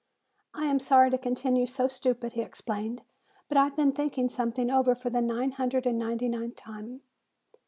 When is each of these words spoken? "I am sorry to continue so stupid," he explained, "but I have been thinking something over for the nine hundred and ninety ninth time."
"I 0.55 0.65
am 0.65 0.79
sorry 0.79 1.11
to 1.11 1.17
continue 1.19 1.67
so 1.67 1.87
stupid," 1.87 2.33
he 2.33 2.41
explained, 2.41 3.03
"but 3.47 3.55
I 3.55 3.65
have 3.65 3.75
been 3.75 3.91
thinking 3.91 4.29
something 4.29 4.71
over 4.71 4.95
for 4.95 5.11
the 5.11 5.21
nine 5.21 5.51
hundred 5.51 5.85
and 5.85 5.99
ninety 5.99 6.27
ninth 6.27 6.55
time." 6.55 7.01